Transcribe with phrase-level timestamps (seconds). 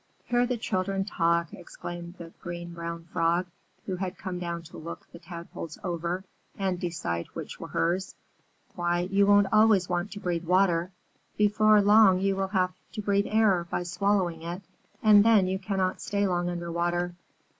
[0.25, 3.45] "Hear the children talk," exclaimed the Green Brown Frog,
[3.85, 6.23] who had come down to look the Tadpoles over
[6.57, 8.15] and decide which were hers.
[8.73, 10.91] "Why, you won't always want to breathe water.
[11.37, 14.63] Before long you will have to breathe air by swallowing it,
[15.03, 17.13] and then you cannot stay long under water.